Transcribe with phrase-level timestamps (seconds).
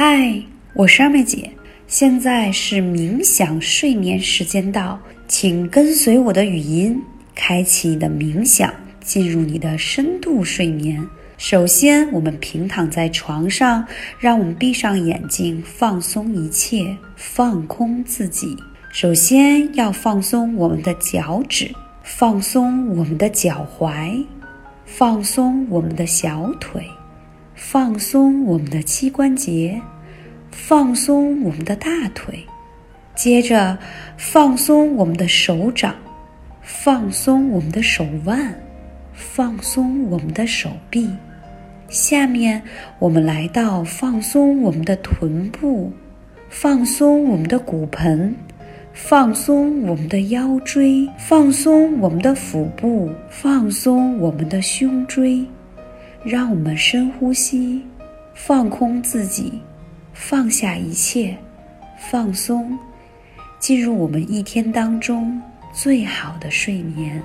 [0.00, 0.32] 嗨，
[0.74, 1.50] 我是二妹姐，
[1.88, 7.02] 现在是冥想睡眠时间到，请跟随我的语音，
[7.34, 11.04] 开启你的冥想，进入你的深度睡眠。
[11.36, 13.84] 首先，我们平躺在床上，
[14.20, 18.56] 让我们闭上眼睛，放松一切，放空自己。
[18.92, 21.74] 首先要放松我们的脚趾，
[22.04, 24.24] 放松我们的脚踝，
[24.86, 26.88] 放松我们的小腿。
[27.60, 29.82] 放松我们的膝关节，
[30.52, 32.38] 放松我们的大腿，
[33.16, 33.76] 接着
[34.16, 35.92] 放松我们的手掌，
[36.62, 38.54] 放松我们的手腕，
[39.12, 41.10] 放松我们的手臂。
[41.88, 42.62] 下面
[43.00, 45.92] 我们来到放松我们的臀部，
[46.48, 48.32] 放松我们的骨盆，
[48.92, 55.44] 放松我们的腰椎，放松我们的腹部，放松我们的胸椎。
[56.24, 57.82] 让我们深呼吸，
[58.34, 59.60] 放空自己，
[60.12, 61.36] 放下一切，
[62.10, 62.76] 放松，
[63.58, 65.40] 进入我们一天当中
[65.72, 67.22] 最好的睡眠。